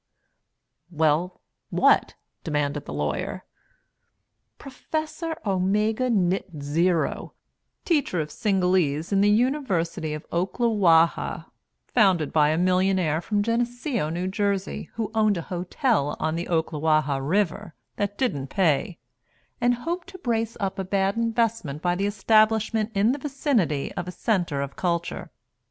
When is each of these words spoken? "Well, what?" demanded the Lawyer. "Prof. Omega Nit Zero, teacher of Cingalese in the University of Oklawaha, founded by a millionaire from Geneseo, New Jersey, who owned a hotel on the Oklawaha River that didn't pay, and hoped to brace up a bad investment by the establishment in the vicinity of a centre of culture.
"Well, 0.89 1.41
what?" 1.69 2.15
demanded 2.43 2.85
the 2.85 2.91
Lawyer. 2.93 3.45
"Prof. 4.57 4.87
Omega 5.45 6.09
Nit 6.09 6.49
Zero, 6.59 7.33
teacher 7.85 8.19
of 8.19 8.31
Cingalese 8.31 9.11
in 9.13 9.21
the 9.21 9.29
University 9.29 10.15
of 10.15 10.25
Oklawaha, 10.31 11.45
founded 11.85 12.33
by 12.33 12.49
a 12.49 12.57
millionaire 12.57 13.21
from 13.21 13.43
Geneseo, 13.43 14.09
New 14.09 14.27
Jersey, 14.27 14.89
who 14.95 15.11
owned 15.13 15.37
a 15.37 15.43
hotel 15.53 16.15
on 16.19 16.33
the 16.35 16.47
Oklawaha 16.47 17.19
River 17.21 17.75
that 17.97 18.17
didn't 18.17 18.47
pay, 18.47 18.97
and 19.61 19.75
hoped 19.85 20.07
to 20.07 20.17
brace 20.17 20.57
up 20.59 20.79
a 20.79 20.83
bad 20.83 21.15
investment 21.15 21.79
by 21.83 21.93
the 21.93 22.07
establishment 22.07 22.89
in 22.95 23.11
the 23.11 23.19
vicinity 23.19 23.91
of 23.93 24.07
a 24.07 24.11
centre 24.11 24.61
of 24.63 24.75
culture. 24.75 25.29